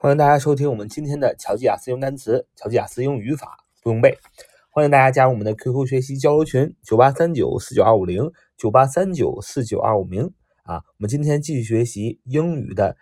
[0.00, 4.16] 欢迎大家收听我们今天的乔吉雅思用单词、乔吉雅思用语法不用背。
[4.70, 10.32] 欢迎大家加入我们的 QQ 学习交流群：九八三九四九二五零九八三九四九二五零
[10.62, 10.76] 啊。
[10.76, 12.96] 我们今天继续学习英语的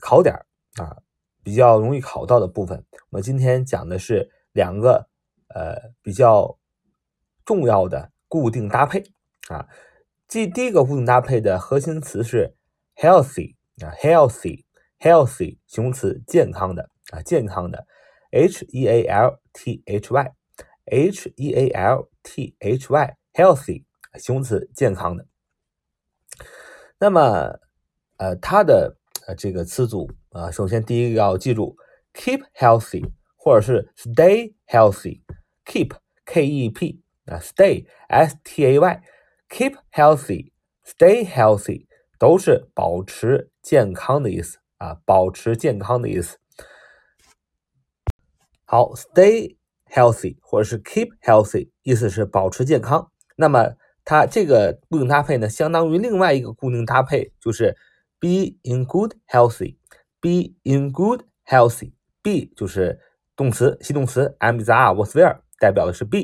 [0.00, 0.34] 考点
[0.76, 0.96] 啊，
[1.42, 2.82] 比较容易考到的部分。
[3.10, 5.06] 我们今天讲的是两个
[5.54, 6.58] 呃比较
[7.44, 9.04] 重要的固定搭配
[9.48, 9.68] 啊。
[10.26, 12.56] 这第一个固定搭配的核心词是
[12.96, 14.64] healthy 啊，healthy。
[15.00, 17.86] Healthy 形容词，健康的啊，健康的
[18.30, 23.84] ，h e a l t h y，h e a l t h y，healthy
[24.14, 25.26] 形容词，健康的。
[26.98, 27.60] 那么，
[28.16, 31.76] 呃，它的呃这个词组啊，首先第一个要记住
[32.12, 41.86] ，keep healthy 或者是 stay healthy，keep k e p 啊，stay s t a y，keep healthy，stay healthy
[42.18, 44.58] 都是保持健康的意思。
[44.78, 46.38] 啊，保持健康的意思。
[48.64, 49.56] 好，stay
[49.90, 53.10] healthy 或者是 keep healthy，意思是保持健康。
[53.36, 57.76] 那么它这个固定搭配呢，相当于另外一个固定搭配，就是
[58.20, 61.92] be in good healthy，be in good healthy。
[62.22, 63.00] be 就是
[63.34, 66.18] 动词，系动词，am is are was where，代表的是 be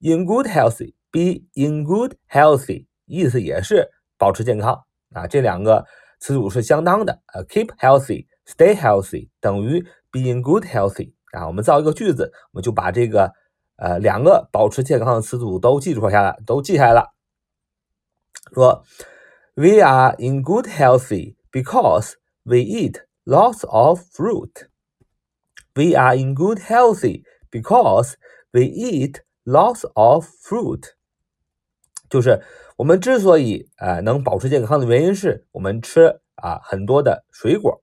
[0.00, 5.26] in good healthy，be in good healthy，意思也是保持健康啊。
[5.26, 5.84] 这两个。
[6.19, 11.47] 词组是相当的，呃，keep healthy, stay healthy 等于 being good healthy 啊。
[11.47, 13.33] 我们造一个句子，我们就把这个
[13.75, 17.13] 呃两个保持健康的词组都记住下来，都记下来了。
[18.53, 18.83] 说，
[19.55, 24.67] We are in good healthy because we eat lots of fruit.
[25.75, 28.13] We are in good healthy because
[28.51, 30.93] we eat lots of fruit.
[32.08, 32.42] 就是
[32.76, 37.82] 我们之所以啊能保持健康的原因是我们吃啊很多的水果。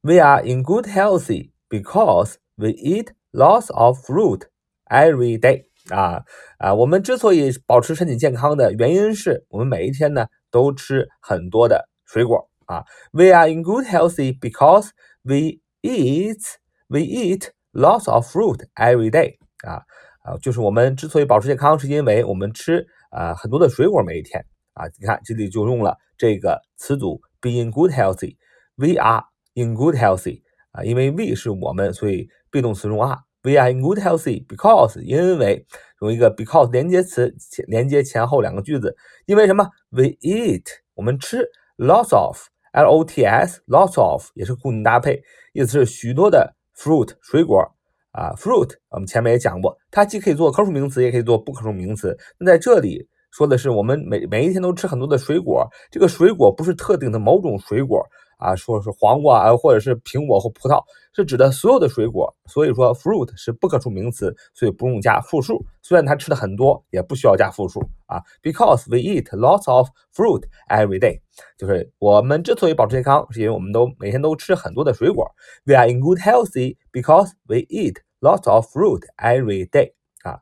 [0.00, 4.42] We are in good healthy because we eat lots of fruit
[4.86, 5.66] every day。
[5.90, 6.24] 啊
[6.58, 12.84] 啊，我们之所以保持身体健康的原因是我们每一天呢都吃很多的水果啊。
[13.12, 14.90] We are in good healthy because
[15.22, 16.40] we eat
[16.88, 19.38] we eat lots of fruit every day。
[19.66, 19.82] 啊。
[20.22, 24.44] 啊，就是我们之所以保持健康，是因为我们吃啊很多的水果每一天
[24.74, 24.86] 啊。
[24.98, 28.36] 你看这里就用了这个词组 be in good healthy。
[28.76, 29.24] We are
[29.54, 33.18] in good healthy 啊，因为 we 是我们，所以 be 动词用 are。
[33.44, 35.66] We are in good healthy because 因为
[36.00, 37.34] 用一个 because 连接词
[37.66, 38.96] 连接前后两个句子。
[39.26, 40.62] 因为什么？We eat
[40.94, 41.44] 我们吃
[41.76, 42.38] lots of
[42.72, 45.22] l o t s lots of 也是固定搭配，
[45.52, 47.74] 意思是许多的 fruit 水果。
[48.12, 52.16] 啊，fruit，我们前面也讲过，它既可以做可数名词，也可以做不可数名词。
[52.38, 58.02] 那在这里说的是，我们每每一天都吃很多的水果，这个水果不是特定的某种水果。
[58.42, 60.82] 啊，说是黄瓜啊，或者是苹果或葡萄，
[61.14, 62.34] 是指的所有的水果。
[62.46, 65.64] 所以说，fruit 是不可数名词，所以不用加复数。
[65.80, 68.20] 虽然他吃的很多，也不需要加复数啊。
[68.42, 71.20] Because we eat lots of fruit every day，
[71.56, 75.30] 就是我们之所以保持健康，是因为我们都每天都吃很多的水果。
[75.64, 79.92] We are in good healthy because we eat lots of fruit every day。
[80.24, 80.40] 啊，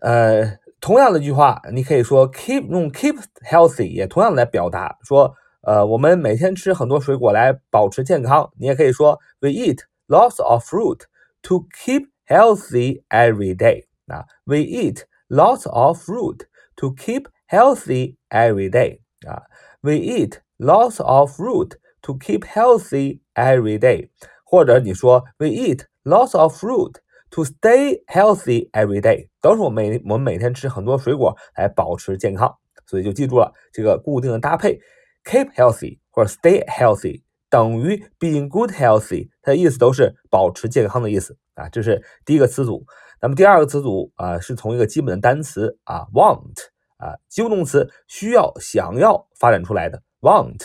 [0.00, 5.34] 呃，同样的一句话，你可以说 keep 用 keep healthy 也同样来表达说。
[5.63, 8.49] 呃，我们每天吃很多水果来保持健康。
[8.57, 11.01] 你也可以说，We eat lots of fruit
[11.43, 13.85] to keep healthy every day。
[14.07, 16.47] 啊，We eat lots of fruit
[16.77, 19.01] to keep healthy every day。
[19.27, 19.43] 啊，
[19.81, 24.09] We eat lots of fruit to keep healthy every day。
[24.45, 26.95] 或者你说，We eat lots of fruit
[27.31, 29.27] to stay healthy every day。
[29.41, 32.55] 都是我们每我们每天吃很多水果来保持健康。
[32.87, 34.79] 所以就记住了这个固定的搭配。
[35.24, 41.68] Keep healthy 或者 stay healthy 等于 being good healthy，它的意思都是保持健康的意思啊。
[41.68, 42.84] 这是第一个词组。
[43.20, 46.54] 那么第二个词组啊，是从一个基本的单词啊，want
[46.98, 50.60] 啊，及物动词需要、想要发展出来的 want。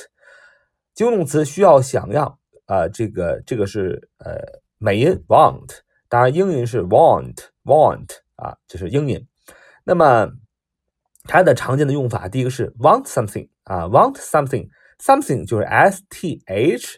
[0.93, 4.35] 及物动词需要、想要啊，这个这个是呃
[4.77, 5.69] 美音 want，
[6.09, 9.25] 当然英音是 want want 啊，这是英音。
[9.85, 10.29] 那么
[11.25, 16.97] 它的常见的用法，第一个是 want something 啊，want something，something 就是 s t h，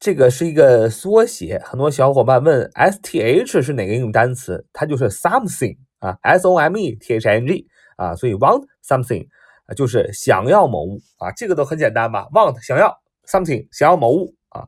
[0.00, 1.58] 这个是一个缩写。
[1.64, 4.66] 很多小伙伴问 s t h 是哪个英语单词？
[4.72, 7.66] 它就是 something 啊，s o m e t h i n g
[7.96, 9.26] 啊，所以 want something
[9.76, 12.94] 就是想要某物啊，这个都很简单吧？want 想要
[13.26, 14.66] something 想要某物啊，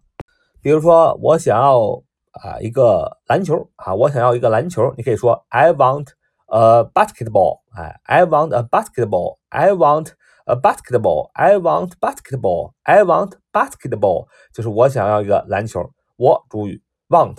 [0.62, 2.02] 比如说我想要
[2.32, 6.06] 啊一个篮球啊，我想要一个篮球，你可以说 I want。
[6.47, 10.13] a basketball，哎，I want a basketball，I want
[10.45, 11.31] a basketball.
[11.33, 12.73] I want basketball.
[12.83, 14.27] I want basketball.
[14.53, 15.91] 就是我想要一个篮球。
[16.17, 17.37] 我主语 want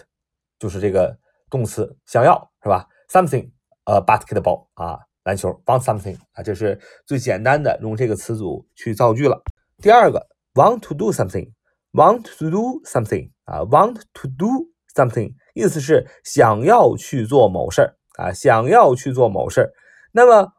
[0.58, 1.18] 就是这个
[1.50, 2.86] 动词，想要是吧？
[3.08, 3.50] Something
[3.84, 9.42] a basketball 啊，篮球 want something 啊，这是最简单的用这个词组去造句了。
[9.82, 11.52] 第二个 want to do something.
[11.92, 19.71] Want to do something 啊，want to do something 意思是想要去做某事儿 啊，想要去做某事儿。
[20.11, 20.51] 那么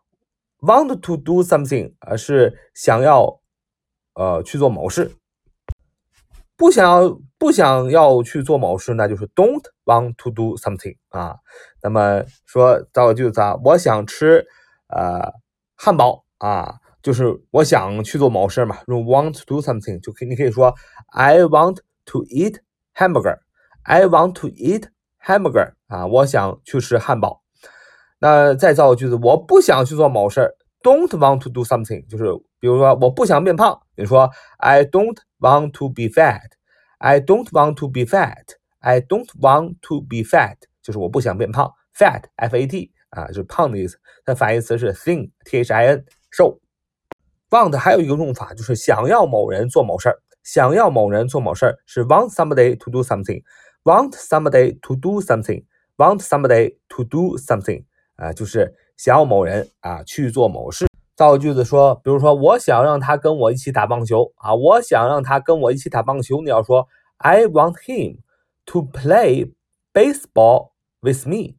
[0.61, 3.41] want to do something 啊是想要
[4.15, 5.13] 呃去做某事，
[6.57, 11.37] 不想要不想要去做某事，那就是 don't want to do something 啊。
[11.83, 14.47] 那么说造个句子啊，我想吃
[14.89, 15.33] 呃
[15.77, 16.77] 汉堡啊。
[17.01, 20.75] 就是我想去做某事嘛，用 want to do something 就可以，你可以说
[21.07, 22.59] I want to eat
[22.95, 23.39] hamburger。
[23.85, 24.89] I want to eat
[25.25, 27.41] hamburger 啊，我想去吃汉堡。
[28.20, 32.26] 那再造个句子，我不想去做某事儿，don't want to do something，就是
[32.60, 40.24] 比如说我不想变胖，你说 I don't want to be fat。I don't want to be fat。I don't want to be
[40.24, 43.98] fat，就是我不想变胖，fat，f a t 啊，就是胖的意思。
[44.26, 46.60] 它反义词是 thin，t h i n，瘦。
[47.50, 50.18] want 还有一个用法，就是想要某人做某事儿。
[50.44, 57.86] 想要某人做某事儿是 want somebody to do something。want somebody to do something。want somebody to do something
[58.19, 60.87] 啊，就是想要某人啊去做某事。
[61.17, 66.43] 造个句子说，比如说我想让他跟我一起打棒球啊，我想让他跟我一起打棒球。
[66.43, 66.87] 你要说
[67.17, 68.19] I want him
[68.67, 69.53] to play
[69.93, 71.57] baseball with me。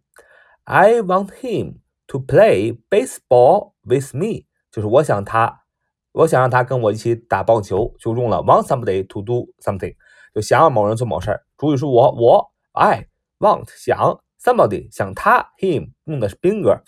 [0.63, 5.63] I want him to play baseball with me，就是我想他。
[6.11, 9.95] 我想让他跟我一起打棒球，就用了 want somebody to do something，
[10.33, 11.43] 就想让某人做某事儿。
[11.57, 13.07] 主语是我，我 I
[13.39, 16.81] want 想 somebody 想他 him 用的是宾格，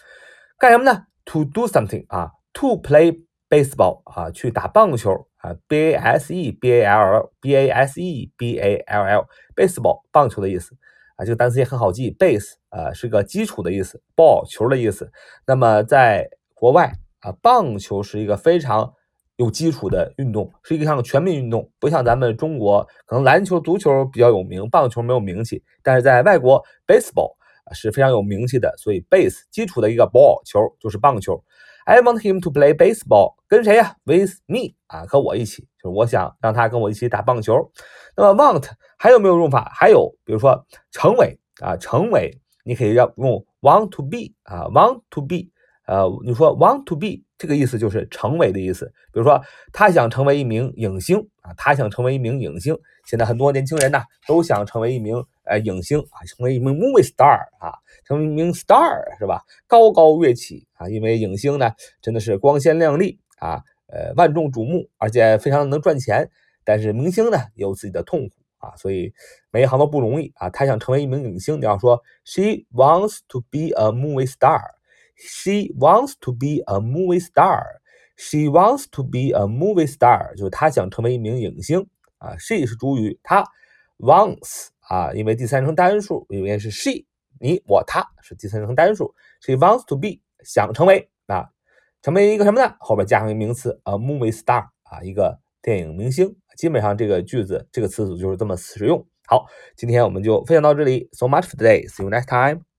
[0.57, 7.69] 干什么呢？To do something 啊，to play baseball 啊，去打棒球啊，b a s e b a l b a
[7.69, 10.75] s e b a l l baseball 棒球的意思
[11.15, 15.11] 啊，这个单词也很好记，base 啊是个基础的意思，ball 球的意思。
[15.45, 18.93] 那么在国外啊，棒球是一个非常
[19.35, 25.63] 有基础的运动是一项全民运动，不像咱们中国，可能篮球、足球比较有名，棒球没有名气。
[25.83, 27.35] 但是在外国，baseball
[27.73, 28.73] 是非常有名气的。
[28.77, 31.43] 所以 base 基础的一个 ball 球就是棒球。
[31.85, 37.71] I want him to play baseball，跟谁呀？With me 啊，和我一起，就是我想让他跟我一起打棒球。
[38.15, 39.71] 那么 want 还有没有用法？
[39.73, 42.31] 还有，比如说成为啊，成为
[42.63, 45.49] 你可以要用 want to be 啊，want to be，
[45.87, 47.23] 呃，你说 want to be。
[47.37, 48.85] 这个意思就是成为的意思。
[49.11, 49.41] 比如说，
[49.73, 52.77] 他想成为一名影星啊，他想成为一名影星。
[53.07, 57.73] 现在很多年轻人呢，都想成为一名呃影星啊，成为一名 movie star 啊，
[58.05, 59.41] 成为一名 star 是吧？
[59.67, 61.71] 高高跃起啊，因为影星呢
[62.01, 66.29] 真的是光鲜亮丽啊，呃，万众瞩目，而且非常能赚钱。
[66.63, 69.13] 但是明星呢也有自己的痛苦啊，所以
[69.51, 70.49] 每一行都不容易啊。
[70.49, 74.61] 他想成为一名影星，你要说 she wants to be a movie star。
[75.23, 77.63] She wants to be a movie star.
[78.17, 81.87] She wants to be a movie star，就是她想成为一名影星
[82.17, 82.35] 啊。
[82.39, 83.43] She 是主语，她
[83.99, 87.05] wants 啊，因为第三人称单数，应该是 she，
[87.39, 89.13] 你我他是第三人称单数。
[89.41, 91.49] She wants to be 想成为啊，
[92.01, 92.75] 成为一个什么呢？
[92.79, 96.35] 后边加上一个名词 a movie star 啊，一个电影明星。
[96.57, 99.05] 基本上这个句子这个词组就是这么使用。
[99.27, 99.45] 好，
[99.75, 101.09] 今天我们就分享到这里。
[101.13, 101.87] So much for today.
[101.87, 102.70] See you next time.